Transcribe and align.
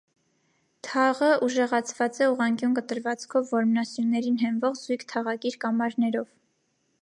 Թաղը 0.85 1.27
ուժեղացված 1.47 2.17
է 2.25 2.29
ուղղանկյուն 2.31 2.73
կտրվածքով 2.79 3.53
որմնասյուներին 3.57 4.41
հենվող 4.45 4.75
զույգ 4.81 5.07
թաղակիր 5.13 5.61
կամարներով։ 5.67 6.29